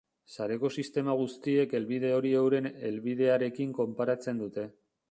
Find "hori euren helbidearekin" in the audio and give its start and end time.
2.17-3.79